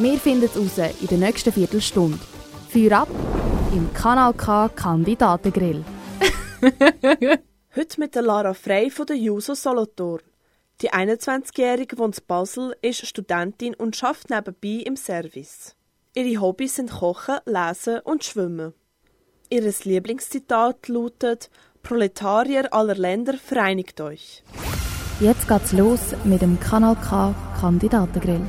Wir 0.00 0.16
finden 0.20 0.44
es 0.44 0.56
raus 0.56 0.78
in 1.00 1.08
der 1.08 1.18
nächsten 1.18 1.52
Viertelstunde. 1.52 2.20
Feuer 2.68 3.00
ab 3.00 3.08
im 3.72 3.92
Kanal 3.92 4.32
K 4.32 4.68
Kandidatengrill. 4.68 5.84
Heute 7.74 8.00
mit 8.00 8.14
der 8.14 8.22
Lara 8.22 8.54
Frey 8.54 8.92
von 8.92 9.06
der 9.06 9.16
Juso 9.16 9.54
Solothurn. 9.54 10.22
Die 10.82 10.92
21-Jährige 10.92 11.98
wohnt 11.98 12.16
in 12.16 12.24
Basel, 12.28 12.76
ist 12.80 13.08
Studentin 13.08 13.74
und 13.74 14.00
arbeitet 14.04 14.30
nebenbei 14.30 14.84
im 14.84 14.94
Service. 14.94 15.74
Ihre 16.14 16.40
Hobbys 16.40 16.76
sind 16.76 16.92
Kochen, 16.92 17.38
Lesen 17.44 17.98
und 18.04 18.22
Schwimmen. 18.22 18.74
Ihr 19.50 19.62
Lieblingszitat 19.82 20.86
lautet 20.86 21.50
Proletarier 21.82 22.72
aller 22.72 22.94
Länder, 22.94 23.34
vereinigt 23.34 24.00
euch. 24.00 24.44
Jetzt 25.18 25.48
geht's 25.48 25.72
los 25.72 26.14
mit 26.22 26.40
dem 26.40 26.60
Kanal 26.60 26.94
K 26.94 27.34
Kandidatengrill. 27.60 28.46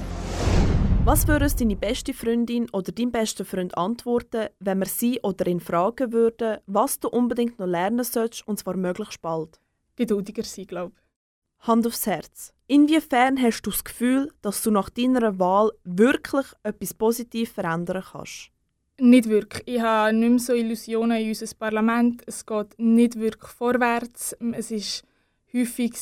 Was 1.11 1.27
würde 1.27 1.45
uns 1.45 1.55
deine 1.55 1.75
beste 1.75 2.13
Freundin 2.13 2.69
oder 2.69 2.91
dein 2.91 3.11
bester 3.11 3.43
Freund 3.43 3.75
antworten, 3.75 4.49
wenn 4.59 4.77
wir 4.77 4.85
sie 4.85 5.19
oder 5.23 5.47
ihn 5.47 5.59
fragen 5.59 6.13
würden, 6.13 6.59
was 6.67 6.99
du 6.99 7.07
unbedingt 7.07 7.57
noch 7.57 7.65
lernen 7.65 8.03
sollst 8.03 8.47
und 8.47 8.59
zwar 8.59 8.77
möglichst 8.77 9.19
bald? 9.19 9.59
Geduldiger 9.95 10.43
sein, 10.43 10.67
glaube 10.67 10.93
ich. 10.95 11.67
Hand 11.67 11.87
aufs 11.87 12.05
Herz. 12.05 12.53
Inwiefern 12.67 13.41
hast 13.41 13.63
du 13.63 13.71
das 13.71 13.83
Gefühl, 13.83 14.31
dass 14.43 14.61
du 14.61 14.69
nach 14.69 14.91
deiner 14.91 15.39
Wahl 15.39 15.71
wirklich 15.83 16.45
etwas 16.61 16.93
positiv 16.93 17.53
verändern 17.53 18.03
kannst? 18.11 18.51
Nicht 18.99 19.29
wirklich. 19.29 19.63
Ich 19.65 19.81
habe 19.81 20.13
nicht 20.13 20.29
mehr 20.29 20.37
so 20.37 20.53
Illusionen 20.53 21.23
in 21.23 21.29
unser 21.29 21.55
Parlament. 21.55 22.21
Es 22.27 22.45
geht 22.45 22.77
nicht 22.77 23.19
wirklich 23.19 23.51
vorwärts. 23.51 24.37
Es 24.51 24.69
ist 24.69 25.03
häufig 25.51 25.97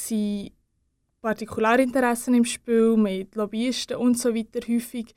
Partikularinteressen 1.22 2.34
im 2.34 2.46
Spiel, 2.46 2.96
mit 2.98 3.36
Lobbyisten 3.36 3.98
und 3.98 4.18
so 4.18 4.34
weiter. 4.34 4.60
Häufig, 4.68 5.14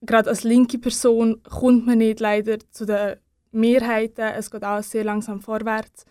gerade 0.00 0.30
als 0.30 0.44
linke 0.44 0.78
Person, 0.78 1.42
kommt 1.42 1.86
man 1.86 1.98
nicht 1.98 2.20
leider 2.20 2.58
zu 2.70 2.84
den 2.86 3.16
Mehrheiten. 3.50 4.32
Es 4.36 4.50
geht 4.50 4.64
alles 4.64 4.90
sehr 4.90 5.04
langsam 5.04 5.40
vorwärts 5.40 6.06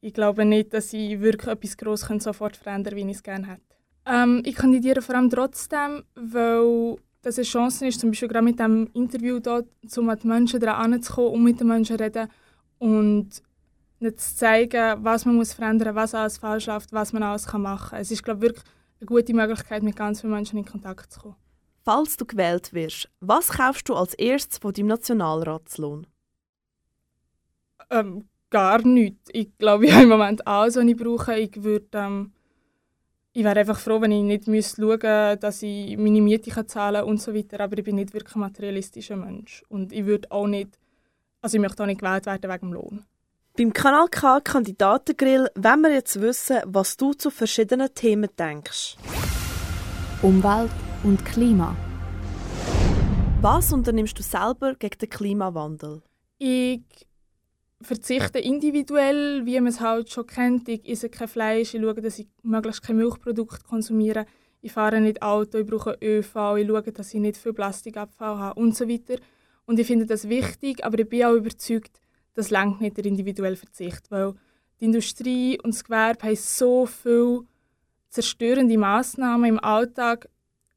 ich 0.00 0.14
glaube 0.14 0.44
nicht, 0.44 0.72
dass 0.72 0.92
ich 0.92 1.20
wirklich 1.20 1.50
etwas 1.50 1.76
Grosses 1.76 2.22
sofort 2.22 2.56
verändern 2.56 2.94
könnte, 2.94 3.06
wie 3.06 3.10
ich 3.10 3.16
es 3.16 3.22
gerne 3.22 3.46
hätte. 3.46 3.62
Ähm, 4.06 4.42
ich 4.44 4.54
kandidiere 4.54 5.02
vor 5.02 5.14
allem 5.14 5.30
trotzdem, 5.30 6.04
weil 6.14 6.96
das 7.22 7.36
eine 7.36 7.44
Chance 7.44 7.86
ist, 7.86 8.00
zum 8.00 8.10
Beispiel 8.10 8.28
gerade 8.28 8.44
mit 8.44 8.58
dem 8.58 8.88
Interview 8.94 9.40
dort, 9.40 9.66
um 9.96 10.06
mit 10.06 10.22
den 10.22 10.28
Menschen 10.28 10.60
daran 10.60 11.02
zu 11.02 11.12
kommen 11.12 11.34
und 11.34 11.44
mit 11.44 11.60
den 11.60 11.66
Menschen 11.66 11.96
zu 11.96 12.02
reden 12.02 12.28
und 12.78 13.42
nicht 14.00 14.20
zu 14.20 14.36
zeigen, 14.36 15.04
was 15.04 15.24
man 15.24 15.36
muss 15.36 15.52
verändern 15.52 15.94
muss, 15.94 16.02
was 16.02 16.14
alles 16.14 16.38
falsch 16.38 16.66
läuft, 16.66 16.92
was 16.92 17.12
man 17.12 17.22
alles 17.22 17.52
machen 17.52 17.88
kann. 17.90 18.00
Es 18.00 18.10
ist, 18.10 18.22
glaube 18.22 18.38
ich, 18.46 18.52
wirklich 18.52 18.64
eine 19.00 19.06
gute 19.06 19.34
Möglichkeit, 19.34 19.82
mit 19.82 19.96
ganz 19.96 20.20
vielen 20.20 20.32
Menschen 20.32 20.58
in 20.58 20.64
Kontakt 20.64 21.12
zu 21.12 21.20
kommen. 21.20 21.36
Falls 21.84 22.16
du 22.16 22.26
gewählt 22.26 22.72
wirst, 22.74 23.08
was 23.20 23.48
kaufst 23.48 23.88
du 23.88 23.94
als 23.94 24.14
erstes 24.14 24.58
von 24.58 24.72
deinem 24.72 24.88
Nationalratslohn? 24.88 26.06
Ähm, 27.90 28.28
gar 28.50 28.86
nichts. 28.86 29.30
Ich 29.32 29.56
glaube, 29.56 29.86
ich 29.86 29.92
habe 29.92 30.02
im 30.02 30.10
Moment 30.10 30.46
alles, 30.46 30.76
was 30.76 30.84
ich 30.84 30.96
brauche. 30.96 31.38
Ich, 31.38 31.62
würde, 31.62 31.86
ähm, 31.94 32.32
ich 33.32 33.44
wäre 33.44 33.60
einfach 33.60 33.78
froh, 33.78 34.00
wenn 34.00 34.12
ich 34.12 34.22
nicht 34.22 34.48
müsste 34.48 34.82
schauen 34.82 34.90
müsste, 34.90 35.36
dass 35.38 35.62
ich 35.62 35.96
meine 35.96 36.20
Miete 36.20 36.50
kann 36.50 36.68
zahlen 36.68 37.04
und 37.04 37.22
so 37.22 37.34
weiter. 37.34 37.60
Aber 37.60 37.78
ich 37.78 37.84
bin 37.84 37.96
nicht 37.96 38.12
wirklich 38.12 38.36
ein 38.36 38.40
materialistischer 38.40 39.16
Mensch. 39.16 39.64
Und 39.68 39.92
ich 39.92 40.04
würde 40.04 40.30
auch 40.30 40.46
nicht, 40.46 40.78
also 41.40 41.56
ich 41.56 41.62
möchte 41.62 41.82
auch 41.82 41.86
nicht 41.86 42.00
gewählt 42.00 42.26
werden 42.26 42.50
wegen 42.50 42.66
dem 42.66 42.72
Lohn. 42.74 43.04
Beim 43.58 43.72
Kanal 43.72 44.06
K 44.06 44.38
Kandidatengrill 44.38 45.48
wollen 45.56 45.80
wir 45.80 45.92
jetzt 45.92 46.20
wissen, 46.20 46.58
was 46.64 46.96
du 46.96 47.12
zu 47.12 47.28
verschiedenen 47.28 47.92
Themen 47.92 48.30
denkst. 48.38 48.96
Umwelt 50.22 50.70
und 51.02 51.24
Klima. 51.24 51.76
Was 53.40 53.72
unternimmst 53.72 54.16
du 54.16 54.22
selber 54.22 54.76
gegen 54.76 54.98
den 54.98 55.10
Klimawandel? 55.10 56.02
Ich 56.38 56.82
verzichte 57.82 58.38
individuell, 58.38 59.44
wie 59.44 59.58
man 59.58 59.72
es 59.72 59.80
halt 59.80 60.08
schon 60.12 60.28
kennt. 60.28 60.68
Ich 60.68 60.88
esse 60.88 61.08
kein 61.08 61.26
Fleisch, 61.26 61.74
ich 61.74 61.80
schaue, 61.80 61.94
dass 61.94 62.20
ich 62.20 62.28
möglichst 62.44 62.82
keine 62.82 63.00
Milchprodukte 63.00 63.64
konsumiere. 63.68 64.26
Ich 64.60 64.70
fahre 64.70 65.00
nicht 65.00 65.20
Auto, 65.20 65.58
ich 65.58 65.66
brauche 65.66 65.98
ÖV, 66.00 66.58
ich 66.58 66.68
schaue, 66.68 66.92
dass 66.92 67.12
ich 67.12 67.18
nicht 67.18 67.36
viel 67.36 67.54
Plastikabfall 67.54 68.38
habe 68.38 68.60
und 68.60 68.76
so 68.76 68.88
weiter. 68.88 69.16
Und 69.66 69.80
ich 69.80 69.86
finde 69.88 70.06
das 70.06 70.28
wichtig, 70.28 70.84
aber 70.84 71.00
ich 71.00 71.08
bin 71.08 71.24
auch 71.24 71.34
überzeugt, 71.34 72.00
das 72.38 72.50
langt 72.50 72.80
nicht 72.80 72.96
der 72.96 73.04
individuelle 73.04 73.56
Verzicht, 73.56 74.12
weil 74.12 74.34
die 74.78 74.84
Industrie 74.84 75.60
und 75.60 75.74
das 75.74 75.82
Gewerbe 75.82 76.28
haben 76.28 76.36
so 76.36 76.86
viele 76.86 77.44
zerstörende 78.10 78.78
Massnahmen 78.78 79.56
im 79.56 79.58
Alltag. 79.58 80.28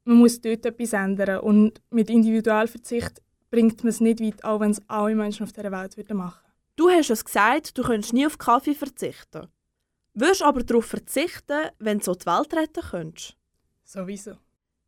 Man 0.04 0.18
muss 0.18 0.42
dort 0.42 0.66
etwas 0.66 0.94
ändern 0.94 1.42
und 1.42 1.80
mit 1.92 2.10
Individualverzicht 2.10 3.22
bringt 3.52 3.84
man 3.84 3.90
es 3.90 4.02
nicht 4.02 4.22
weit, 4.22 4.44
auch 4.44 4.60
wenn 4.60 4.72
es 4.72 4.82
alle 4.88 5.14
Menschen 5.14 5.44
auf 5.44 5.52
dieser 5.52 5.72
Welt 5.72 5.96
machen 5.96 6.40
würden. 6.40 6.52
Du 6.78 6.90
hast 6.90 7.12
es 7.12 7.24
gesagt, 7.24 7.78
du 7.78 7.84
könntest 7.84 8.14
nie 8.14 8.26
auf 8.26 8.40
Kaffee 8.40 8.74
verzichten. 8.74 9.48
Würdest 10.16 10.42
aber 10.42 10.64
darauf 10.64 10.86
verzichten, 10.86 11.70
wenn 11.78 12.00
du 12.00 12.06
so 12.06 12.16
die 12.16 12.26
Welt 12.26 12.54
retten 12.56 12.84
könntest? 12.90 13.38
Sowieso. 13.84 14.32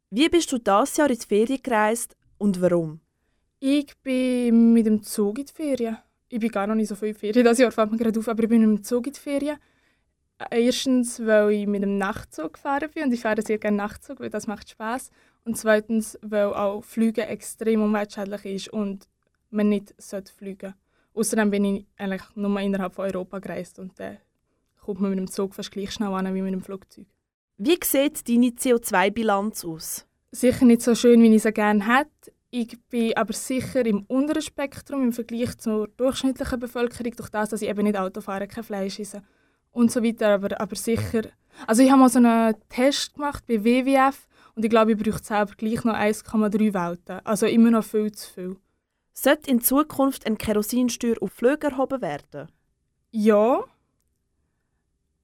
Wie 0.09 0.27
bist 0.27 0.51
du 0.51 0.57
dieses 0.57 0.97
Jahr 0.97 1.11
in 1.11 1.19
die 1.19 1.25
Ferien 1.27 1.61
gereist 1.61 2.17
und 2.39 2.59
warum? 2.59 2.99
Ich 3.59 3.95
bin 4.01 4.73
mit 4.73 4.87
dem 4.87 5.03
Zug 5.03 5.37
in 5.37 5.45
die 5.45 5.53
Ferien. 5.53 5.97
Ich 6.33 6.39
bin 6.39 6.49
gar 6.49 6.65
noch 6.65 6.73
nicht 6.73 6.87
so 6.87 6.95
viel 6.95 7.09
in 7.09 7.13
die 7.13 7.19
Ferien, 7.19 7.45
das 7.45 7.59
Jahr 7.59 7.71
fällt 7.71 7.91
mir 7.91 7.97
gerade 7.99 8.19
auf, 8.19 8.27
aber 8.27 8.41
ich 8.41 8.49
bin 8.49 8.61
mit 8.61 8.79
dem 8.79 8.83
Zug 8.83 9.05
in 9.05 9.13
die 9.13 9.19
Ferien. 9.19 9.57
Erstens, 10.49 11.23
weil 11.23 11.51
ich 11.51 11.67
mit 11.67 11.83
dem 11.83 11.99
Nachtzug 11.99 12.53
gefahren 12.53 12.89
bin 12.91 13.03
und 13.03 13.13
ich 13.13 13.21
fahre 13.21 13.43
sehr 13.43 13.59
gerne 13.59 13.77
Nachtzug, 13.77 14.19
weil 14.19 14.31
das 14.31 14.47
macht 14.47 14.67
Spaß. 14.67 15.11
Und 15.45 15.59
zweitens, 15.59 16.17
weil 16.23 16.47
auch 16.47 16.83
Flüge 16.83 17.27
extrem 17.27 17.83
umweltschädlich 17.83 18.45
ist 18.45 18.69
und 18.69 19.07
man 19.51 19.69
nicht 19.69 19.93
fliegen 20.35 20.73
sollte. 20.73 20.75
Außerdem 21.13 21.51
bin 21.51 21.65
ich 21.65 21.85
eigentlich 21.97 22.23
nur 22.33 22.59
innerhalb 22.59 22.95
von 22.95 23.05
Europa 23.05 23.37
gereist 23.37 23.77
und 23.77 23.99
dann 23.99 24.17
kommt 24.81 25.01
man 25.01 25.11
mit 25.11 25.19
dem 25.19 25.29
Zug 25.29 25.53
fast 25.53 25.71
gleich 25.71 25.91
schnell 25.91 26.13
an 26.15 26.33
wie 26.33 26.41
mit 26.41 26.51
dem 26.51 26.63
Flugzeug. 26.63 27.05
Wie 27.59 27.77
sieht 27.83 28.27
deine 28.27 28.47
CO2-Bilanz 28.47 29.65
aus? 29.65 30.07
Sicher 30.31 30.65
nicht 30.65 30.81
so 30.81 30.95
schön, 30.95 31.21
wie 31.21 31.35
ich 31.35 31.43
sie 31.43 31.53
gerne 31.53 31.85
hätte. 31.85 32.33
Ich 32.55 32.79
bin 32.87 33.17
aber 33.17 33.33
sicher 33.33 33.83
im 33.83 34.03
unteren 34.03 34.43
Spektrum 34.43 35.01
im 35.01 35.11
Vergleich 35.11 35.57
zur 35.57 35.87
durchschnittlichen 35.87 36.59
Bevölkerung, 36.59 37.11
durch 37.15 37.29
das, 37.29 37.49
dass 37.49 37.63
ich 37.63 37.67
eben 37.67 37.81
nicht 37.81 37.97
Auto 37.97 38.21
fahre, 38.21 38.47
kein 38.47 38.63
Fleisch 38.63 38.99
esse 38.99 39.23
und 39.71 39.91
so 39.91 40.03
weiter. 40.03 40.35
Aber, 40.35 40.61
aber 40.61 40.75
sicher. 40.75 41.23
Also 41.65 41.81
ich 41.81 41.89
habe 41.89 42.01
mal 42.01 42.09
so 42.09 42.19
einen 42.19 42.53
Test 42.69 43.15
gemacht 43.15 43.43
bei 43.47 43.63
WWF 43.65 44.27
und 44.53 44.63
ich 44.63 44.69
glaube, 44.69 44.91
ich 44.91 44.99
brauche 44.99 45.23
selber 45.23 45.55
gleich 45.57 45.83
noch 45.83 45.95
1,3 45.95 46.75
Welten. 46.75 47.21
Also 47.23 47.47
immer 47.47 47.71
noch 47.71 47.83
viel 47.83 48.11
zu 48.11 48.31
viel. 48.31 48.57
Sollte 49.13 49.49
in 49.49 49.59
Zukunft 49.59 50.27
eine 50.27 50.35
Kerosinsteuer 50.35 51.15
auf 51.21 51.31
Flüge 51.31 51.71
erhoben 51.71 52.03
werden? 52.03 52.49
Ja. 53.09 53.63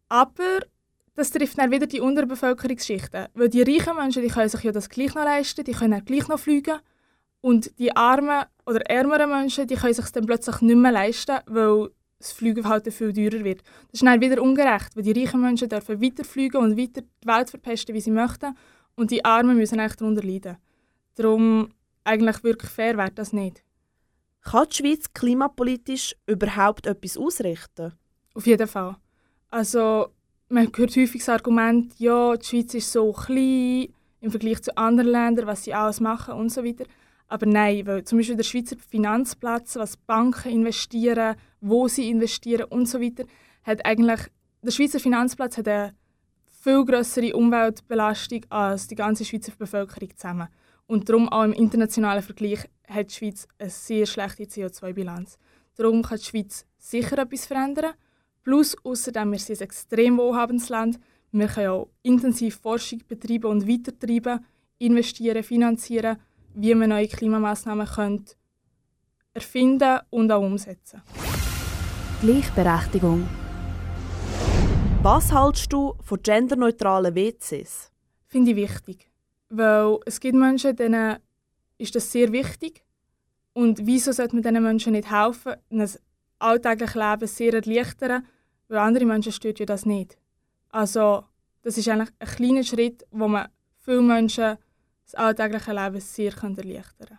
Aber 0.08 0.62
das 1.14 1.30
trifft 1.30 1.60
dann 1.60 1.70
wieder 1.70 1.86
die 1.86 2.02
unteren 2.02 2.28
Bevölkerungsschichten. 2.28 3.28
Weil 3.36 3.50
die 3.50 3.62
reichen 3.62 3.96
Menschen 3.96 4.24
die 4.24 4.30
können 4.30 4.50
sich 4.50 4.64
ja 4.64 4.72
das 4.72 4.90
gleich 4.90 5.14
noch 5.14 5.26
leisten, 5.26 5.64
die 5.64 5.74
können 5.74 6.04
gleich 6.04 6.28
noch 6.28 6.40
fliegen. 6.40 6.80
Und 7.42 7.78
die 7.80 7.96
armen 7.96 8.46
oder 8.66 8.82
ärmeren 8.90 9.30
Menschen 9.30 9.68
die 9.68 9.76
können 9.76 9.94
sich 9.94 10.10
dann 10.12 10.26
plötzlich 10.26 10.62
nicht 10.62 10.76
mehr 10.76 10.92
leisten, 10.92 11.40
weil 11.48 11.90
das 12.20 12.34
Fliegen 12.34 12.68
halt 12.68 12.92
viel 12.94 13.14
teurer 13.14 13.44
wird. 13.44 13.62
Das 13.92 14.02
ist 14.02 14.04
dann 14.04 14.20
wieder 14.20 14.42
ungerecht, 14.42 14.96
weil 14.96 15.04
die 15.04 15.14
reichen 15.14 15.42
Menschen 15.42 15.70
dürfen 15.70 16.02
weiter 16.02 16.26
fliegen 16.26 16.58
und 16.58 16.78
weiter 16.78 17.02
die 17.02 17.28
Welt 17.28 17.50
verpesten, 17.50 17.96
wie 17.96 18.02
sie 18.02 18.12
möchten. 18.12 18.56
Und 18.96 19.12
die 19.12 19.24
Armen 19.24 19.56
müssen 19.56 19.80
eigentlich 19.80 19.96
darunter 19.96 20.24
leiden. 20.24 20.58
Darum, 21.16 21.70
eigentlich 22.04 22.44
wirklich 22.44 22.70
fair 22.70 22.98
wäre 22.98 23.12
das 23.12 23.32
nicht. 23.32 23.64
Kann 24.42 24.68
die 24.70 24.76
Schweiz 24.76 25.14
klimapolitisch 25.14 26.16
überhaupt 26.26 26.88
etwas 26.88 27.18
ausrichten? 27.18 27.94
Auf 28.34 28.48
jeden 28.48 28.68
Fall. 28.68 28.98
Also, 29.50 30.10
man 30.50 30.70
hört 30.76 30.96
häufig 30.96 31.22
das 31.22 31.30
Argument, 31.30 31.94
ja, 32.00 32.36
die 32.36 32.46
Schweiz 32.46 32.74
ist 32.74 32.92
so 32.92 33.12
klein 33.12 33.94
im 34.22 34.32
Vergleich 34.32 34.62
zu 34.62 34.76
anderen 34.78 35.12
Ländern, 35.12 35.48
was 35.48 35.64
sie 35.64 35.74
alles 35.74 36.00
machen 36.00 36.34
und 36.34 36.50
so 36.50 36.64
weiter. 36.64 36.86
Aber 37.30 37.46
nein, 37.46 37.86
weil 37.86 38.04
zum 38.04 38.18
Beispiel 38.18 38.36
der 38.36 38.44
Schweizer 38.44 38.76
Finanzplatz, 38.90 39.76
was 39.76 39.96
Banken 39.96 40.52
investieren, 40.52 41.36
wo 41.62 41.88
sie 41.88 42.10
investieren 42.10 42.66
und 42.66 42.88
so 42.88 43.00
weiter, 43.00 43.24
hat 43.64 43.86
eigentlich, 43.86 44.20
der 44.64 44.72
Schweizer 44.72 45.00
Finanzplatz 45.00 45.58
hat 45.58 45.68
eine 45.68 45.94
viel 46.64 46.84
größere 46.84 47.36
Umweltbelastung 47.36 48.42
als 48.50 48.88
die 48.88 48.96
ganze 48.96 49.24
Schweizer 49.24 49.54
Bevölkerung 49.58 50.10
zusammen. 50.18 50.50
Und 50.88 51.08
darum 51.08 51.30
auch 51.30 51.44
im 51.44 51.54
internationalen 51.54 52.24
Vergleich 52.24 52.68
hat 52.88 53.12
die 53.12 53.16
Schweiz 53.16 53.48
eine 53.60 53.70
sehr 53.70 54.08
schlechte 54.08 54.46
CO2-Bilanz. 54.46 55.38
Darum 55.76 56.02
kann 56.02 56.18
die 56.18 56.26
Schweiz 56.26 56.66
sicher 56.80 57.20
etwas 57.20 57.46
verändern. 57.46 57.94
Plus, 58.42 58.76
außerdem, 58.84 59.32
wir 59.32 59.38
sind 59.38 59.60
ein 59.60 59.66
extrem 59.66 60.18
wohlhabendes 60.18 60.70
Land. 60.70 61.00
Wir 61.32 61.48
können 61.48 61.68
auch 61.68 61.90
intensiv 62.02 62.60
Forschung 62.60 63.04
betreiben 63.08 63.52
und 63.52 63.68
weitertreiben, 63.68 64.44
investieren, 64.80 65.44
finanzieren, 65.44 66.18
wie 66.54 66.76
man 66.76 66.90
neue 66.90 67.08
Klimamaßnahmen 67.08 67.88
könnte 67.88 68.36
erfinden 69.34 70.00
und 70.10 70.32
auch 70.32 70.42
umsetzen. 70.42 71.02
Gleichberechtigung. 72.22 73.28
Was 75.02 75.34
hältst 75.34 75.72
du 75.72 75.96
von 76.02 76.22
genderneutralen 76.22 77.16
WCs? 77.16 77.92
Finde 78.28 78.52
ich 78.52 78.58
wichtig. 78.58 79.10
Weil 79.50 79.98
es 80.06 80.20
gibt 80.20 80.36
Menschen, 80.36 80.76
denen 80.76 81.18
ist 81.78 81.96
das 81.96 82.12
sehr 82.12 82.32
wichtig. 82.32 82.84
Und 83.54 83.86
wieso 83.86 84.12
sollte 84.12 84.36
man 84.36 84.44
diesen 84.44 84.64
Menschen 84.64 84.94
nicht 84.94 85.10
helfen, 85.10 85.56
ein 85.72 85.90
alltägliches 86.40 86.96
Leben 86.96 87.28
sehr 87.28 87.54
erleichtern, 87.54 88.26
weil 88.68 88.78
andere 88.78 89.06
Menschen 89.06 89.32
stört 89.32 89.60
ja 89.60 89.66
das 89.66 89.86
nicht. 89.86 90.18
Also 90.70 91.24
das 91.62 91.78
ist 91.78 91.88
eigentlich 91.88 92.10
ein 92.20 92.28
kleiner 92.28 92.64
Schritt, 92.64 93.06
wo 93.12 93.28
man 93.28 93.48
vielen 93.78 94.08
Menschen 94.08 94.58
das 95.10 95.20
alltägliche 95.20 95.74
Leben 95.74 96.00
sehr 96.00 96.34
erleichtern. 96.34 97.18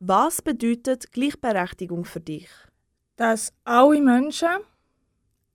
Was 0.00 0.40
bedeutet 0.40 1.12
Gleichberechtigung 1.12 2.04
für 2.04 2.20
dich? 2.20 2.48
Dass 3.16 3.52
alle 3.64 4.00
Menschen, 4.00 4.48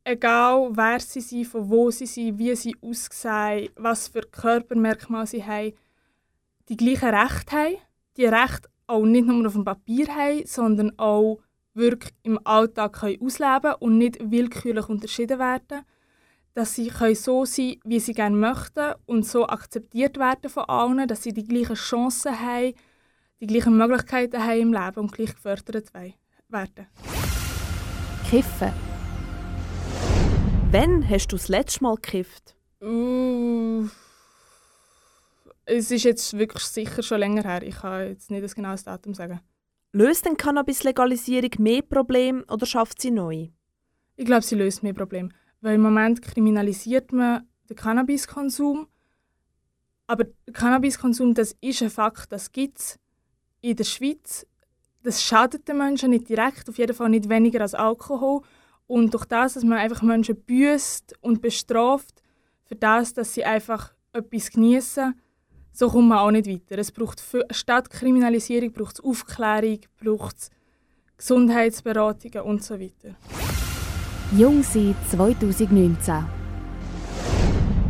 egal 0.03 0.69
wer 0.73 0.99
sie 0.99 1.21
sind, 1.21 1.47
von 1.47 1.69
wo 1.69 1.89
sie 1.89 2.05
sind, 2.05 2.37
wie 2.37 2.55
sie 2.55 2.75
aussehen, 2.81 3.69
was 3.75 4.07
für 4.07 4.21
Körpermerkmale 4.21 5.25
sie 5.25 5.43
haben, 5.43 5.73
die 6.69 6.77
gleichen 6.77 7.09
Rechte 7.09 7.55
haben. 7.55 7.77
Die 8.17 8.25
Rechte 8.25 8.69
auch 8.85 9.03
nicht 9.03 9.25
nur 9.25 9.47
auf 9.47 9.53
dem 9.53 9.65
Papier 9.65 10.07
haben, 10.07 10.45
sondern 10.45 10.97
auch 10.97 11.39
wirklich 11.73 12.13
im 12.23 12.39
Alltag 12.45 12.93
können 12.93 13.21
ausleben 13.21 13.61
können 13.61 13.75
und 13.79 13.97
nicht 13.97 14.31
willkürlich 14.31 14.89
unterschieden 14.89 15.39
werden. 15.39 15.83
Dass 16.57 16.73
sie 16.73 16.87
können 16.87 17.13
so 17.13 17.45
sein 17.45 17.75
wie 17.83 17.99
sie 17.99 18.13
gerne 18.13 18.35
möchten 18.35 18.95
und 19.05 19.27
so 19.27 19.45
akzeptiert 19.47 20.17
werden 20.17 20.49
von 20.49 20.63
allen, 20.63 21.07
dass 21.07 21.21
sie 21.21 21.31
die 21.31 21.43
gleichen 21.43 21.75
Chancen 21.75 22.31
haben, 22.39 22.73
die 23.39 23.45
gleichen 23.45 23.77
Möglichkeiten 23.77 24.43
haben 24.43 24.61
im 24.61 24.73
Leben 24.73 25.01
und 25.01 25.11
gleich 25.11 25.35
gefördert 25.35 25.93
werden. 25.93 26.87
Kiffen. 28.27 28.73
Wann 30.71 31.07
hast 31.07 31.27
du 31.27 31.35
das 31.35 31.47
letzte 31.47 31.83
Mal 31.83 31.93
gekifft? 31.93 32.55
Uh, 32.81 33.87
es 35.63 35.91
ist 35.91 36.05
jetzt 36.05 36.35
wirklich 36.39 36.63
sicher 36.63 37.03
schon 37.03 37.19
länger 37.19 37.43
her. 37.43 37.61
Ich 37.61 37.75
kann 37.75 38.07
jetzt 38.07 38.31
nicht 38.31 38.43
das 38.43 38.55
genaue 38.55 38.77
Datum 38.83 39.13
sagen. 39.13 39.41
Löst 39.91 40.25
denn 40.25 40.37
Cannabis-Legalisierung 40.37 41.51
mehr 41.59 41.83
Probleme 41.83 42.43
oder 42.45 42.65
schafft 42.65 42.99
sie 42.99 43.11
neu? 43.11 43.49
Ich 44.15 44.25
glaube, 44.25 44.41
sie 44.41 44.55
löst 44.55 44.81
mehr 44.81 44.95
Probleme. 44.95 45.29
Weil 45.61 45.75
im 45.75 45.81
Moment 45.81 46.21
kriminalisiert 46.21 47.11
man 47.11 47.47
den 47.69 47.75
Cannabiskonsum. 47.75 48.87
Aber 50.07 50.23
der 50.23 50.53
Cannabiskonsum, 50.53 51.33
das 51.33 51.55
ist 51.61 51.81
ein 51.81 51.89
Fakt, 51.89 52.31
das 52.31 52.51
gibt 52.51 52.79
es 52.79 52.99
in 53.61 53.75
der 53.75 53.83
Schweiz. 53.83 54.45
Das 55.03 55.23
schadet 55.23 55.67
den 55.67 55.77
Menschen 55.77 56.11
nicht 56.11 56.29
direkt, 56.29 56.69
auf 56.69 56.77
jeden 56.77 56.95
Fall 56.95 57.09
nicht 57.09 57.29
weniger 57.29 57.61
als 57.61 57.73
Alkohol. 57.73 58.41
Und 58.87 59.13
durch 59.13 59.25
das, 59.25 59.53
dass 59.53 59.63
man 59.63 59.77
einfach 59.77 60.01
Menschen 60.01 60.41
büßt 60.41 61.15
und 61.21 61.41
bestraft, 61.41 62.23
für 62.63 62.75
das, 62.75 63.13
dass 63.13 63.33
sie 63.33 63.45
einfach 63.45 63.93
etwas 64.13 64.49
genießen, 64.49 65.13
so 65.71 65.89
kommt 65.89 66.09
man 66.09 66.17
auch 66.19 66.31
nicht 66.31 66.47
weiter. 66.47 66.79
Es 66.79 66.91
braucht 66.91 67.19
für, 67.19 67.45
statt 67.51 67.89
Kriminalisierung 67.89 68.71
braucht 68.71 68.95
es 68.95 69.03
Aufklärung, 69.03 69.79
braucht 70.03 70.37
es 70.37 70.49
Gesundheitsberatungen 71.17 72.41
und 72.41 72.63
so 72.63 72.79
weiter. 72.79 73.15
Jung 74.35 74.61
sein 74.61 74.93
2019. 75.09 76.25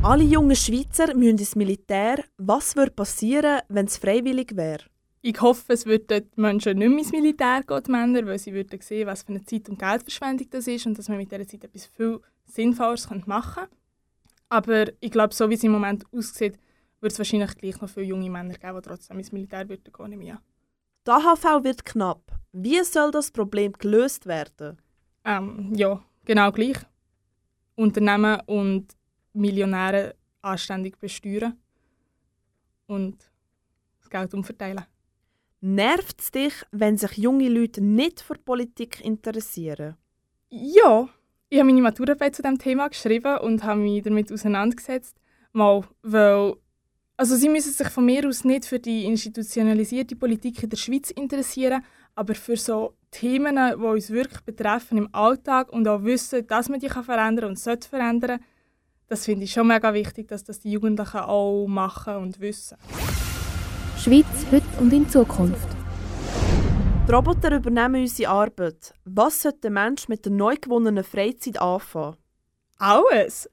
Alle 0.04 0.24
jungen 0.24 0.56
Schweizer 0.56 1.16
müssen 1.16 1.40
ins 1.40 1.56
Militär. 1.56 2.24
Was 2.38 2.76
würde 2.76 2.92
passieren, 2.92 3.62
wenn 3.70 3.88
es 3.88 3.98
freiwillig 3.98 4.56
wäre? 4.56 4.84
Ich 5.24 5.42
hoffe, 5.42 5.74
es 5.74 5.88
würden 5.88 6.30
die 6.30 6.40
Menschen 6.40 6.78
nicht 6.78 6.90
mehr 6.90 7.00
ins 7.00 7.12
Militär 7.12 7.64
gehen, 7.64 7.84
die 7.84 7.92
Männer, 7.92 8.24
weil 8.28 8.38
sie 8.38 8.54
würden 8.54 8.80
sehen, 8.80 9.08
was 9.08 9.24
für 9.24 9.30
eine 9.30 9.46
Zeit- 9.46 9.68
und 9.68 9.80
Geldverschwendung 9.80 10.48
das 10.52 10.68
ist 10.68 10.86
und 10.86 11.00
dass 11.00 11.10
man 11.10 11.18
mit 11.18 11.32
dieser 11.32 11.48
Zeit 11.48 11.64
etwas 11.64 11.88
viel 11.88 12.20
Sinnvolles 12.46 13.10
machen 13.26 13.54
könnte. 13.56 13.76
Aber 14.50 14.86
ich 15.00 15.10
glaube, 15.10 15.34
so 15.34 15.50
wie 15.50 15.56
es 15.56 15.64
im 15.64 15.72
Moment 15.72 16.06
aussieht, 16.14 16.60
würde 17.02 17.14
es 17.14 17.18
wahrscheinlich 17.18 17.58
gleich 17.58 17.82
noch 17.82 17.90
viele 17.90 18.06
junge 18.06 18.30
Männer 18.30 18.54
geben, 18.54 18.76
die 18.76 18.88
trotzdem 18.88 19.18
ins 19.18 19.32
Militär 19.32 19.68
würden 19.68 19.92
gehen, 19.92 20.22
ich 20.22 20.32
an. 20.32 20.40
Die 21.08 21.12
AHV 21.12 21.64
wird 21.64 21.84
knapp. 21.84 22.22
Wie 22.52 22.84
soll 22.84 23.10
das 23.10 23.32
Problem 23.32 23.74
gelöst 23.74 24.28
werden? 24.28 24.78
Ähm, 25.26 25.74
ja, 25.76 26.00
genau 26.28 26.52
gleich. 26.52 26.78
Unternehmen 27.76 28.42
und 28.46 28.96
Millionäre 29.34 30.16
anständig 30.42 31.00
besteuern 31.00 31.58
und 32.88 33.18
das 34.00 34.10
Geld 34.10 34.34
umverteilen. 34.34 34.86
Nervt 35.62 36.22
es 36.22 36.32
dich, 36.32 36.54
wenn 36.72 36.98
sich 36.98 37.18
junge 37.18 37.50
Leute 37.50 37.82
nicht 37.82 38.22
für 38.22 38.36
Politik 38.36 39.04
interessieren? 39.04 39.96
Ja, 40.50 41.10
ich 41.50 41.60
habe 41.60 41.68
meine 41.68 41.82
Maturarbeit 41.82 42.36
zu 42.36 42.42
diesem 42.42 42.60
Thema 42.60 42.88
geschrieben 42.88 43.40
und 43.40 43.64
habe 43.64 43.80
mich 43.80 44.04
damit 44.04 44.32
auseinandergesetzt. 44.32 45.18
Mal, 45.54 45.84
weil 46.04 46.56
also 47.20 47.36
sie 47.36 47.50
müssen 47.50 47.74
sich 47.74 47.90
von 47.90 48.06
mir 48.06 48.28
aus 48.28 48.44
nicht 48.44 48.66
für 48.66 48.80
die 48.80 49.06
institutionalisierte 49.06 50.16
Politik 50.16 50.62
in 50.62 50.70
der 50.70 50.78
Schweiz 50.78 51.10
interessieren, 51.10 51.84
aber 52.14 52.36
für 52.36 52.56
so 52.58 52.94
Themen, 53.12 53.56
die 53.56 53.84
uns 53.84 54.10
wirklich 54.10 54.42
betreffen 54.42 54.98
im 54.98 55.10
Alltag 55.14 55.70
und 55.72 55.88
auch 55.88 56.04
wissen, 56.04 56.46
dass 56.48 56.70
man 56.70 56.80
die 56.80 56.90
verändern 56.90 57.42
kann 57.42 57.50
und 57.50 57.60
sollte 57.60 57.88
verändern, 57.88 58.40
das 59.08 59.26
finde 59.26 59.46
ich 59.46 59.54
schon 59.54 59.68
mega 59.68 59.94
wichtig, 59.94 60.28
dass 60.28 60.44
das 60.44 60.60
die 60.60 60.72
Jugendlichen 60.72 61.20
auch 61.20 61.66
machen 61.68 62.18
und 62.18 62.40
wissen. 62.42 62.78
Schweiz 63.98 64.26
heute 64.52 64.66
und 64.80 64.92
in 64.92 65.08
Zukunft. 65.08 65.68
Die 67.08 67.12
Roboter 67.14 67.56
übernehmen 67.56 68.02
unsere 68.02 68.30
Arbeit. 68.32 68.94
Was 69.06 69.42
sollte 69.42 69.60
der 69.62 69.72
Mensch 69.72 70.10
mit 70.10 70.26
der 70.26 70.34
neu 70.34 70.56
gewonnenen 70.60 71.06
Freizeit 71.06 71.62
anfangen? 71.62 72.18
Alles. 72.80 73.50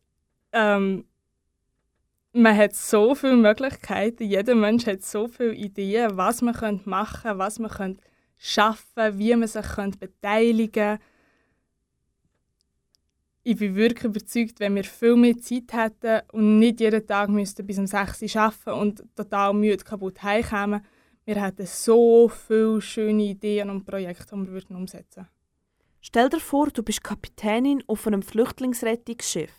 Ähm, 0.52 1.04
man 2.32 2.56
hat 2.56 2.74
so 2.74 3.14
viele 3.14 3.36
Möglichkeiten. 3.36 4.24
Jeder 4.24 4.56
Mensch 4.56 4.86
hat 4.86 5.02
so 5.02 5.28
viele 5.28 5.54
Ideen, 5.54 6.16
was 6.16 6.42
man 6.42 6.54
machen 6.84 7.22
könnte, 7.22 7.38
was 7.38 7.60
man 7.60 7.70
könnte 7.70 8.02
schaffen, 8.38 9.18
wie 9.18 9.34
man 9.36 9.48
sich 9.48 9.66
könnte 9.66 9.98
beteiligen 9.98 10.72
könnte. 10.72 11.04
Ich 13.46 13.58
bin 13.58 13.74
wirklich 13.74 14.04
überzeugt, 14.04 14.58
wenn 14.60 14.74
wir 14.74 14.84
viel 14.84 15.16
mehr 15.16 15.38
Zeit 15.38 15.72
hätten 15.72 16.22
und 16.32 16.58
nicht 16.58 16.80
jeden 16.80 17.06
Tag 17.06 17.28
müssten 17.28 17.66
bis 17.66 17.78
um 17.78 17.86
6 17.86 18.22
Uhr 18.22 18.40
arbeiten 18.40 18.70
und 18.70 19.04
total 19.14 19.52
müde 19.52 19.84
kaputt 19.84 20.22
heimkommen, 20.22 20.80
wir 21.26 21.42
hätten 21.42 21.66
so 21.66 22.28
viele 22.28 22.80
schöne 22.80 23.22
Ideen 23.24 23.70
und 23.70 23.84
Projekte, 23.84 24.36
die 24.36 24.52
wir 24.52 24.76
umsetzen 24.76 25.22
würden. 25.22 25.28
Stell 26.00 26.28
dir 26.28 26.40
vor, 26.40 26.68
du 26.68 26.82
bist 26.82 27.02
Kapitänin 27.02 27.82
auf 27.86 28.06
einem 28.06 28.22
Flüchtlingsrettungsschiff. 28.22 29.52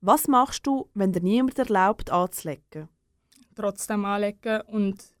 Was 0.00 0.26
machst 0.26 0.66
du, 0.66 0.88
wenn 0.94 1.12
dir 1.12 1.22
niemand 1.22 1.58
erlaubt, 1.58 2.10
anzulegen? 2.10 2.88
Trotzdem 3.54 4.04
anlegen 4.04 4.62
und 4.62 5.15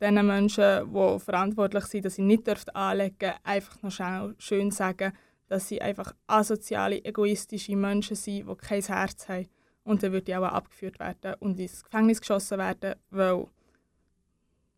den 0.00 0.26
Menschen, 0.26 0.92
die 0.92 1.18
verantwortlich 1.18 1.84
sind, 1.84 2.04
dass 2.04 2.14
sie 2.14 2.22
nicht 2.22 2.48
anlegen 2.74 3.18
dürfen, 3.18 3.38
einfach 3.44 3.82
noch 3.82 4.34
schön 4.38 4.70
sagen, 4.70 5.12
dass 5.48 5.68
sie 5.68 5.80
einfach 5.80 6.14
asoziale, 6.26 7.04
egoistische 7.04 7.76
Menschen 7.76 8.16
sind, 8.16 8.48
die 8.48 8.54
kein 8.56 8.82
Herz 8.82 9.28
haben. 9.28 9.48
Und 9.84 10.02
dann 10.02 10.12
würde 10.12 10.30
ich 10.30 10.36
auch 10.36 10.44
abgeführt 10.44 11.00
werden 11.00 11.34
und 11.40 11.58
ins 11.58 11.82
Gefängnis 11.82 12.20
geschossen 12.20 12.58
werden, 12.58 12.94
weil 13.10 13.46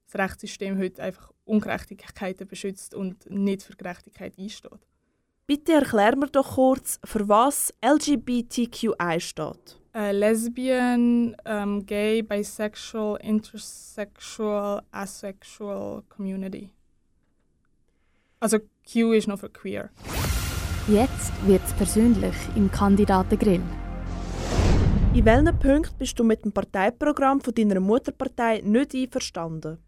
das 0.06 0.20
Rechtssystem 0.20 0.78
heute 0.78 1.02
einfach 1.02 1.32
Ungerechtigkeiten 1.44 2.46
beschützt 2.46 2.94
und 2.94 3.28
nicht 3.28 3.62
für 3.62 3.74
Gerechtigkeit 3.74 4.38
einsteht. 4.38 4.86
Bitte 5.46 5.72
erklär 5.72 6.16
mir 6.16 6.28
doch 6.28 6.54
kurz, 6.54 7.00
für 7.04 7.28
was 7.28 7.74
LGBTQI 7.84 9.18
steht. 9.18 9.79
Uh, 9.92 10.12
lesbian, 10.12 11.34
um, 11.44 11.84
gay, 11.84 12.22
bisexual, 12.22 13.18
intersexual, 13.24 14.82
asexual 14.92 16.04
community. 16.08 16.70
Also 18.38 18.58
Q 18.90 19.12
ist 19.14 19.26
noch 19.26 19.40
für 19.40 19.50
queer. 19.50 19.90
Jetzt 20.86 21.32
wird 21.44 21.60
es 21.66 21.72
persönlich 21.72 22.36
im 22.54 22.70
Kandidatengrill. 22.70 23.60
In 25.12 25.24
welchen 25.24 25.58
Punkten 25.58 25.98
bist 25.98 26.16
du 26.20 26.22
mit 26.22 26.44
dem 26.44 26.52
Parteiprogramm 26.52 27.40
von 27.40 27.52
deiner 27.52 27.80
Mutterpartei 27.80 28.60
nicht 28.64 28.94
einverstanden? 28.94 29.78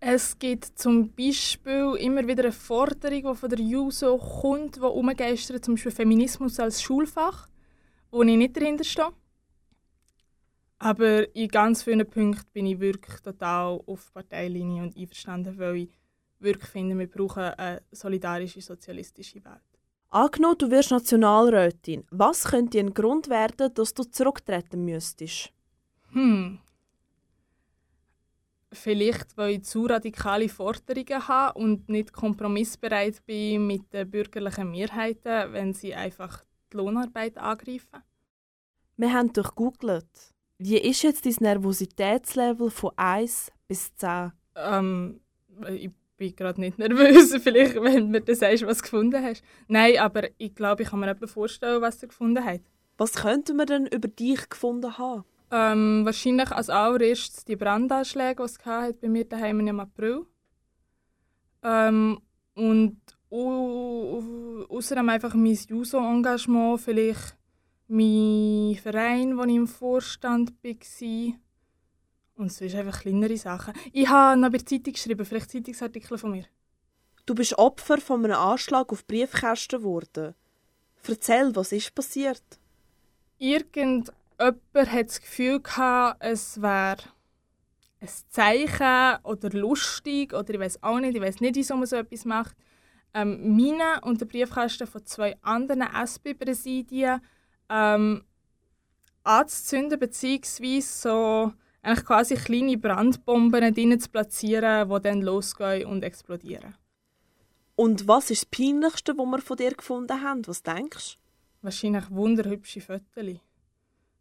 Es 0.00 0.38
gibt 0.38 0.78
zum 0.78 1.12
Beispiel 1.12 1.96
immer 2.00 2.26
wieder 2.26 2.44
eine 2.44 2.52
Forderung, 2.52 3.32
die 3.32 3.38
von 3.38 3.50
der 3.50 3.60
JUSO 3.60 4.16
kommt, 4.16 4.76
die 4.76 4.80
umgeistert, 4.80 5.64
zum 5.64 5.74
Beispiel 5.74 5.92
Feminismus 5.92 6.58
als 6.58 6.82
Schulfach, 6.82 7.46
wo 8.10 8.22
ich 8.22 8.36
nicht 8.36 8.56
dahinter 8.56 8.84
stehe. 8.84 9.12
Aber 10.84 11.34
in 11.34 11.48
ganz 11.48 11.82
vielen 11.82 12.06
Punkten 12.06 12.52
bin 12.52 12.66
ich 12.66 12.78
wirklich 12.78 13.18
total 13.20 13.80
auf 13.86 14.12
Parteilinie 14.12 14.82
und 14.82 14.94
einverstanden, 14.94 15.58
weil 15.58 15.76
ich 15.76 15.88
wirklich 16.40 16.68
finde, 16.68 16.98
wir 16.98 17.06
brauchen 17.06 17.42
eine 17.42 17.80
solidarische, 17.90 18.60
sozialistische 18.60 19.42
Welt. 19.46 19.62
Angenommen, 20.10 20.58
du 20.58 20.70
wirst 20.70 20.90
Nationalrätin. 20.90 22.04
Was 22.10 22.44
könnte 22.44 22.80
ein 22.80 22.92
Grund 22.92 23.30
werden, 23.30 23.72
dass 23.72 23.94
du 23.94 24.04
zurücktreten 24.04 24.84
müsstest? 24.84 25.54
Hm. 26.12 26.58
Vielleicht, 28.70 29.38
weil 29.38 29.54
ich 29.54 29.64
zu 29.64 29.86
radikale 29.86 30.50
Forderungen 30.50 31.26
habe 31.26 31.58
und 31.58 31.88
nicht 31.88 32.12
kompromissbereit 32.12 33.24
bin 33.24 33.66
mit 33.66 33.90
den 33.90 34.10
bürgerlichen 34.10 34.70
Mehrheiten, 34.70 35.50
wenn 35.54 35.72
sie 35.72 35.94
einfach 35.94 36.44
die 36.70 36.76
Lohnarbeit 36.76 37.38
angreifen. 37.38 38.02
Wir 38.98 39.14
haben 39.14 39.32
durchgoogelt. 39.32 40.33
Wie 40.66 40.78
ist 40.78 41.02
jetzt 41.02 41.26
dein 41.26 41.34
Nervositätslevel 41.40 42.70
von 42.70 42.92
1 42.96 43.52
bis 43.68 43.94
10? 43.96 44.32
Ähm, 44.56 45.20
ich 45.68 45.90
bin 46.16 46.34
gerade 46.34 46.58
nicht 46.58 46.78
nervös, 46.78 47.36
vielleicht, 47.42 47.74
wenn 47.74 48.10
du 48.10 48.18
mir 48.18 48.34
sagst, 48.34 48.64
was 48.64 48.78
du 48.78 48.84
gefunden 48.84 49.22
hast. 49.22 49.44
Nein, 49.68 49.98
aber 49.98 50.22
ich 50.38 50.54
glaube, 50.54 50.82
ich 50.82 50.88
kann 50.88 51.00
mir 51.00 51.10
etwa 51.10 51.26
vorstellen, 51.26 51.82
was 51.82 52.02
er 52.02 52.08
gefunden 52.08 52.42
hat. 52.42 52.62
Was 52.96 53.12
könnten 53.12 53.58
wir 53.58 53.66
denn 53.66 53.86
über 53.88 54.08
dich 54.08 54.48
gefunden 54.48 54.96
haben? 54.96 55.24
Ähm, 55.50 56.06
wahrscheinlich 56.06 56.50
als 56.50 56.70
allererstes 56.70 57.44
die 57.44 57.56
Brandanschläge, 57.56 58.42
die 58.42 58.44
es 58.44 58.64
hat 58.64 59.02
bei 59.02 59.08
mir 59.10 59.26
daheim 59.26 59.60
im 59.60 59.80
April. 59.80 60.24
Ähm, 61.62 62.20
und 62.54 62.96
außerdem 63.28 65.10
einfach 65.10 65.34
mein 65.34 65.58
Juso-Engagement, 65.68 66.80
vielleicht 66.80 67.36
mein 67.88 68.76
Verein, 68.82 69.36
wo 69.36 69.44
ich 69.44 69.54
im 69.54 69.66
Vorstand 69.66 70.52
war. 70.62 71.34
Und 72.36 72.52
sonst 72.52 72.74
einfach 72.74 73.00
kleinere 73.00 73.36
Sachen. 73.36 73.74
Ich 73.92 74.08
habe 74.08 74.40
noch 74.40 74.50
bei 74.50 74.58
der 74.58 74.66
Zeitung 74.66 74.92
geschrieben, 74.92 75.24
vielleicht 75.24 75.50
Zeitungsartikel 75.50 76.18
von 76.18 76.32
mir. 76.32 76.44
Du 77.26 77.34
bist 77.34 77.56
Opfer 77.56 77.98
von 77.98 78.24
einem 78.24 78.36
Anschlag 78.36 78.90
auf 78.92 79.06
Briefkästen 79.06 79.78
geworden. 79.78 80.34
Erzähl, 81.06 81.54
was 81.54 81.72
ist 81.72 81.94
passiert? 81.94 82.42
Irgendjemand 83.38 84.12
hat 84.74 85.08
das 85.08 85.20
Gefühl 85.20 85.60
gehabt, 85.60 86.16
es 86.20 86.60
wäre 86.60 87.02
ein 88.00 88.08
Zeichen 88.28 89.24
oder 89.24 89.50
lustig 89.50 90.34
oder 90.34 90.54
ich 90.54 90.60
weiß 90.60 90.82
auch 90.82 90.98
nicht, 90.98 91.14
ich 91.14 91.22
weiß 91.22 91.40
nicht, 91.40 91.56
wieso 91.56 91.76
man 91.76 91.86
so 91.86 91.96
etwas 91.96 92.24
macht. 92.24 92.56
Ähm, 93.14 93.56
meine 93.56 94.00
und 94.02 94.20
der 94.20 94.26
Briefkasten 94.26 94.86
von 94.86 95.06
zwei 95.06 95.36
anderen 95.42 95.82
SP-Präsidien 95.82 97.20
ähm, 97.68 98.24
anzuzünden, 99.22 99.98
beziehungsweise 99.98 100.82
so 100.82 101.52
eigentlich 101.82 102.04
quasi 102.04 102.34
kleine 102.36 102.78
Brandbomben 102.78 103.74
drin 103.74 104.00
zu 104.00 104.08
platzieren, 104.08 104.88
die 104.88 105.00
dann 105.02 105.22
losgehen 105.22 105.86
und 105.86 106.02
explodieren. 106.02 106.74
Und 107.76 108.06
was 108.06 108.30
ist 108.30 108.42
das 108.42 108.50
Peinlichste, 108.50 109.16
was 109.16 109.26
wir 109.26 109.38
von 109.40 109.56
dir 109.56 109.74
gefunden 109.74 110.22
haben? 110.22 110.46
Was 110.46 110.62
denkst 110.62 111.14
du? 111.14 111.18
Wahrscheinlich 111.62 112.10
wunderhübsche 112.10 112.80
Fotos. 112.80 113.40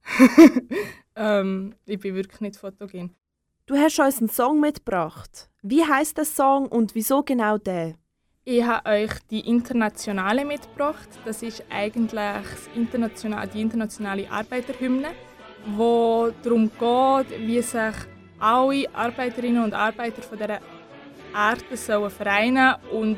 ähm, 1.16 1.76
ich 1.86 2.00
bin 2.00 2.16
wirklich 2.16 2.42
nicht 2.42 2.58
fotogen. 2.58 3.16
Du 3.66 3.76
hast 3.76 4.00
uns 4.00 4.20
einen 4.20 4.30
Song 4.30 4.60
mitgebracht. 4.60 5.50
Wie 5.62 5.84
heißt 5.86 6.18
der 6.18 6.26
Song 6.26 6.68
und 6.68 6.96
wieso 6.96 7.24
genau 7.24 7.58
der? 7.58 7.96
Ich 8.46 8.62
habe 8.62 8.90
euch 8.90 9.12
die 9.32 9.40
Internationale 9.40 10.44
mitgebracht. 10.44 11.08
Das 11.24 11.42
ist 11.44 11.64
eigentlich 11.70 12.46
international, 12.76 13.48
die 13.48 13.62
internationale 13.62 14.30
Arbeiterhymne, 14.30 15.12
wo 15.78 16.30
darum 16.44 16.70
geht, 16.70 17.40
wie 17.40 17.62
sich 17.62 17.96
alle 18.40 18.86
Arbeiterinnen 18.94 19.64
und 19.64 19.74
Arbeiter 19.74 20.22
von 20.22 20.38
dieser 20.38 20.60
Erde 21.34 21.78
sollen 21.78 22.10
vereinen 22.10 22.76
und 22.92 23.18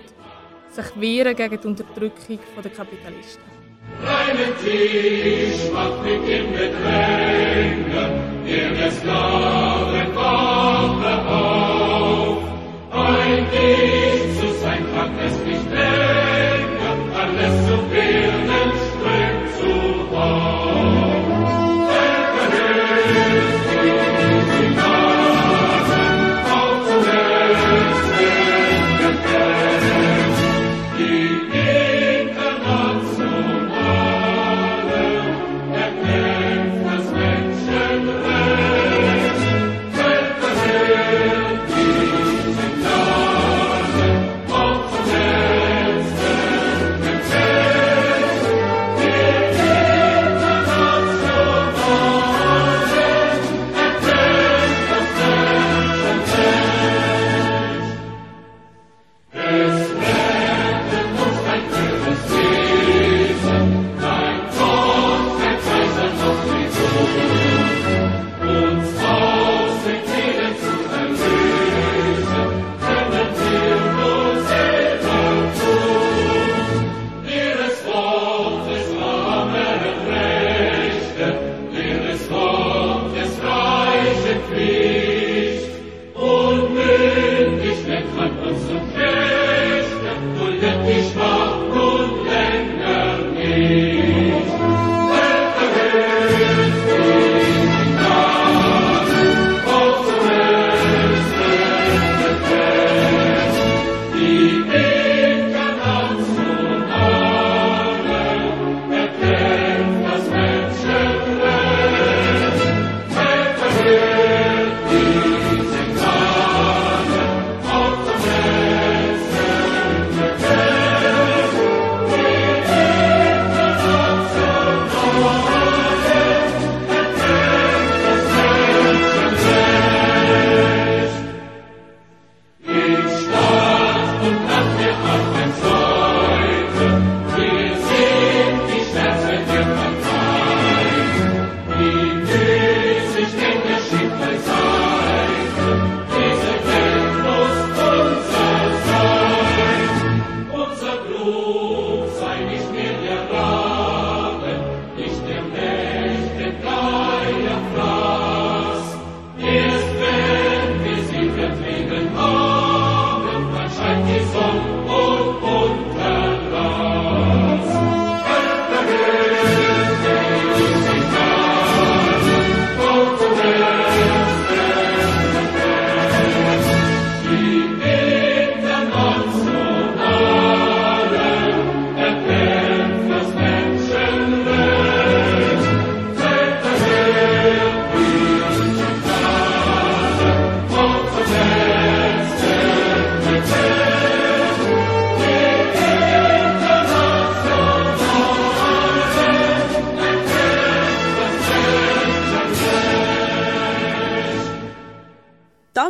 sich 0.70 0.86
wehren 0.96 1.36
gegen 1.36 1.60
die 1.60 1.68
Unterdrückung 1.70 2.40
der 2.64 2.72
Kapitalisten. 2.72 3.44
Einen 4.06 4.56
Tisch 4.64 5.72
macht 5.74 6.04
mit 6.04 6.22
dem 6.28 6.52
Bedrängen, 6.52 7.86
der 8.46 8.92
Sklaven 8.92 10.16
wache 10.16 11.28
auf. 11.32 12.44
Ein 12.92 13.48
Tisch 13.50 14.05
zu 15.06 15.12
sein 15.12 15.18
kann 15.18 15.28
es 15.28 15.46
nicht 15.46 15.72
länger, 15.72 16.05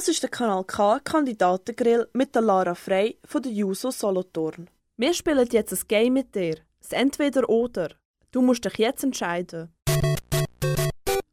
Das 0.05 0.13
ist 0.13 0.21
der 0.21 0.29
Kanal 0.29 0.63
K 0.65 0.99
Kandidatengrill 0.99 2.07
mit 2.13 2.35
der 2.35 2.43
Lara 2.43 2.75
Frey 2.75 3.17
von 3.25 3.41
der 3.41 3.51
Juso 3.51 3.89
Solothurn. 3.89 4.69
Wir 4.97 5.15
spielen 5.15 5.47
jetzt 5.51 5.73
ein 5.73 5.87
Game 5.87 6.13
mit 6.13 6.35
dir. 6.35 6.57
Das 6.79 6.91
Entweder-Oder. 6.91 7.89
Du 8.31 8.43
musst 8.43 8.63
dich 8.65 8.77
jetzt 8.77 9.03
entscheiden. 9.03 9.73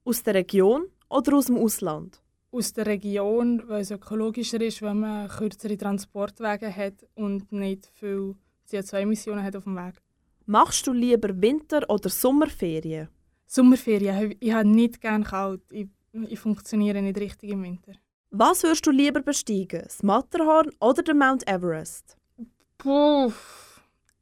Aus 0.07 0.23
der 0.23 0.37
Region 0.37 0.87
oder 1.11 1.37
aus 1.37 1.47
dem 1.47 1.59
Ausland? 1.59 2.23
Aus 2.50 2.73
der 2.73 2.87
Region, 2.87 3.62
weil 3.69 3.83
es 3.83 3.91
ökologischer 3.91 4.62
ist, 4.62 4.81
wenn 4.81 5.00
man 5.00 5.29
kürzere 5.29 5.76
Transportwege 5.76 6.75
hat 6.75 7.07
und 7.14 7.52
nicht 7.52 7.91
viel 7.93 8.37
CO2-Emissionen 8.71 9.45
hat 9.45 9.55
auf 9.55 9.64
dem 9.64 9.76
Weg. 9.76 10.00
Machst 10.47 10.87
du 10.87 10.95
lieber 10.95 11.38
Winter- 11.43 11.91
oder 11.91 12.09
Sommerferien? 12.09 13.09
Sommerferien, 13.47 14.35
ich 14.41 14.50
habe 14.50 14.67
nicht 14.67 14.99
gerne 14.99 15.25
kalt. 15.25 15.61
Ich, 15.71 15.88
ich 16.26 16.41
funktioniere 16.41 17.02
nicht 17.02 17.19
richtig 17.19 17.50
im 17.50 17.64
Winter. 17.64 17.93
Was 18.35 18.62
würdest 18.62 18.87
du 18.87 18.91
lieber 18.91 19.21
besteigen? 19.21 19.83
Das 19.83 20.03
Matterhorn 20.03 20.71
oder 20.81 21.03
den 21.03 21.19
Mount 21.19 21.47
Everest? 21.47 22.17
Puh. 22.79 23.31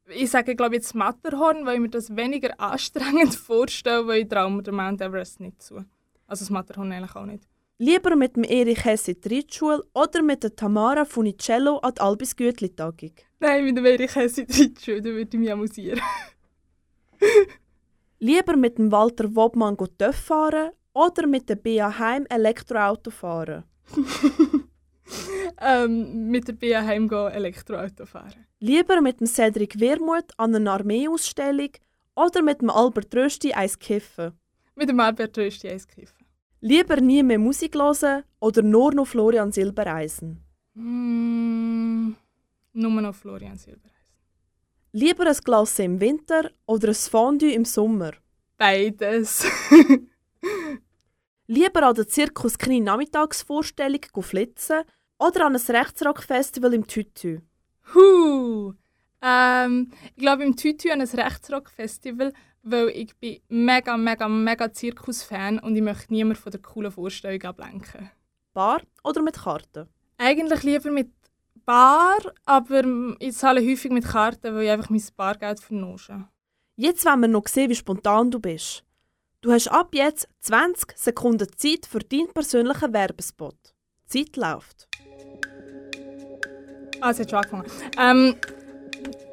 Ich 0.09 0.29
sage, 0.29 0.53
glaube 0.53 0.75
ich, 0.75 0.81
jetzt 0.81 0.93
Matterhorn, 0.93 1.65
weil 1.65 1.75
ich 1.75 1.79
mir 1.79 1.89
das 1.89 2.13
weniger 2.13 2.59
anstrengend 2.59 3.35
vorstelle, 3.47 4.05
weil 4.05 4.23
ich 4.23 4.27
traue 4.27 4.51
mir 4.51 4.63
den 4.63 4.75
Mount 4.75 4.99
Everest 4.99 5.39
nicht 5.39 5.61
zu. 5.61 5.85
Also 6.27 6.43
das 6.43 6.49
Matterhorn 6.49 6.91
eigentlich 6.91 7.15
auch 7.15 7.25
nicht. 7.25 7.47
Lieber 7.77 8.17
mit 8.17 8.35
dem 8.35 8.43
Erich 8.43 8.83
Hesse 8.83 9.11
in 9.11 9.21
die 9.21 9.35
Reitschule 9.35 9.81
oder 9.93 10.21
mit 10.21 10.43
der 10.43 10.57
Tamara 10.57 11.05
Funicello 11.05 11.77
an 11.77 11.93
die 11.93 12.01
Albis 12.01 12.35
Gütli-Tagung? 12.35 13.13
Nein, 13.39 13.63
mit 13.63 13.77
dem 13.77 13.85
Erich 13.85 14.13
Hesse 14.13 14.41
in 14.41 14.47
die 14.47 14.61
Reitschule, 14.63 15.01
da 15.01 15.09
würde 15.09 15.29
ich 15.31 15.39
mich 15.39 15.51
amüsieren. 15.53 16.01
Lieber 18.19 18.57
mit 18.57 18.77
dem 18.77 18.91
Walter 18.91 19.33
Wobmann 19.33 19.77
TÜV 19.77 20.15
fahren 20.17 20.71
oder 20.91 21.25
mit 21.27 21.47
der 21.47 21.55
BA 21.55 21.97
Heim 21.97 22.25
Elektroauto 22.29 23.09
fahren? 23.09 23.63
ähm, 25.61 26.27
mit 26.29 26.47
der 26.47 26.53
BA 26.53 26.83
Heim 26.85 27.07
gehen 27.07 27.31
Elektroauto 27.31 28.05
fahren. 28.05 28.45
Lieber 28.59 29.01
mit 29.01 29.19
dem 29.19 29.27
Cedric 29.27 29.79
Wermuth 29.79 30.31
an 30.37 30.55
einer 30.55 30.73
Armeeausstellung 30.73 31.71
oder 32.15 32.41
mit 32.41 32.61
dem 32.61 32.69
Albert 32.69 33.13
Rösti 33.15 33.53
eins 33.53 33.77
kiffen? 33.77 34.33
Mit 34.75 34.89
dem 34.89 34.99
Albert 34.99 35.37
Rösti 35.37 35.69
eins 35.69 35.87
kiffen. 35.87 36.25
Lieber 36.61 37.01
nie 37.01 37.23
mehr 37.23 37.39
Musik 37.39 37.75
hören 37.75 38.23
oder 38.39 38.61
nur 38.61 38.93
noch 38.93 39.07
Florian 39.07 39.51
Silbereisen? 39.51 40.43
Mm, 40.75 42.11
nur 42.73 43.01
noch 43.01 43.15
Florian 43.15 43.57
Silbereisen. 43.57 43.91
Lieber 44.93 45.25
ein 45.25 45.37
Glas 45.43 45.79
im 45.79 45.99
Winter 45.99 46.51
oder 46.65 46.89
ein 46.89 46.93
Fondue 46.93 47.53
im 47.53 47.65
Sommer? 47.65 48.11
Beides. 48.57 49.45
Lieber 51.53 51.83
an 51.85 51.95
der 51.95 52.07
Zirkus 52.07 52.57
kleine 52.57 52.85
Nachmittagsvorstellung 52.85 53.99
flitzen 54.21 54.83
oder 55.19 55.47
an 55.47 55.53
ein 55.57 55.61
Rechtsrock-Festival 55.61 56.73
im 56.73 56.87
Tütü? 56.87 57.41
Huh. 57.93 58.73
Ähm, 59.21 59.91
ich 60.15 60.23
glaube 60.23 60.45
im 60.45 60.55
Tütü 60.55 60.91
an 60.91 61.01
ein 61.01 61.09
Rechtsrock-Festival, 61.09 62.31
weil 62.63 62.87
ich 62.91 63.13
bin 63.17 63.41
mega, 63.49 63.97
mega, 63.97 64.29
mega 64.29 64.71
Zirkus-Fan 64.71 65.59
und 65.59 65.75
ich 65.75 65.81
möchte 65.81 66.13
niemand 66.13 66.37
von 66.37 66.53
der 66.53 66.61
coolen 66.61 66.89
Vorstellung 66.89 67.41
ablenken. 67.41 68.09
Bar 68.53 68.83
oder 69.03 69.21
mit 69.21 69.35
Karten? 69.35 69.89
Eigentlich 70.17 70.63
lieber 70.63 70.89
mit 70.89 71.11
Bar, 71.65 72.21
aber 72.45 72.81
ich 73.19 73.35
zahle 73.35 73.59
häufig 73.59 73.91
mit 73.91 74.05
Karten, 74.05 74.55
weil 74.55 74.63
ich 74.63 74.71
einfach 74.71 74.89
mein 74.89 75.03
Bargeld 75.17 75.59
vernosche. 75.59 76.29
Jetzt 76.77 77.03
wollen 77.03 77.19
wir 77.19 77.27
noch 77.27 77.49
sehen, 77.49 77.69
wie 77.69 77.75
spontan 77.75 78.31
du 78.31 78.39
bist. 78.39 78.85
Du 79.43 79.51
hast 79.51 79.69
ab 79.69 79.95
jetzt 79.95 80.27
20 80.41 80.95
Sekunden 80.95 81.47
Zeit 81.57 81.87
für 81.89 81.97
deinen 81.97 82.31
persönlichen 82.31 82.93
Werbespot. 82.93 83.55
Die 84.13 84.23
Zeit 84.23 84.37
läuft. 84.37 84.87
Ah, 87.01 87.09
es 87.09 87.19
hat 87.19 87.31
schon 87.31 87.39
angefangen. 87.39 87.65
Ähm, 87.97 88.35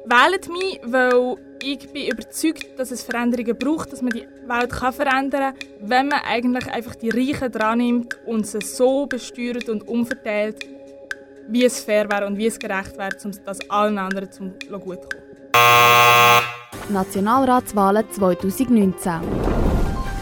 wählt 0.05 0.49
mich, 0.49 0.79
weil 0.83 1.35
ich 1.61 1.93
bin 1.93 2.07
überzeugt, 2.07 2.79
dass 2.79 2.89
es 2.89 3.03
Veränderungen 3.03 3.55
braucht, 3.55 3.93
dass 3.93 4.01
man 4.01 4.09
die 4.09 4.27
Welt 4.47 4.71
kann 4.71 4.93
verändern 4.93 5.53
kann, 5.53 5.69
wenn 5.81 6.07
man 6.07 6.21
eigentlich 6.27 6.67
einfach 6.71 6.95
die 6.95 7.11
Reichen 7.11 7.51
dran 7.51 7.77
nimmt 7.77 8.17
und 8.25 8.47
sie 8.47 8.61
so 8.61 9.05
besteuert 9.05 9.69
und 9.69 9.87
umverteilt, 9.87 10.65
wie 11.49 11.65
es 11.65 11.81
fair 11.81 12.09
wäre 12.09 12.25
und 12.25 12.35
wie 12.35 12.47
es 12.47 12.57
gerecht 12.57 12.97
wäre, 12.97 13.15
um 13.23 13.31
das 13.45 13.69
allen 13.69 13.99
anderen 13.99 14.31
zum 14.31 14.53
gut 14.57 15.03
zu 15.03 15.09
kommen. 15.09 15.29
Nationalratswahlen 16.89 18.09
2019. 18.09 19.68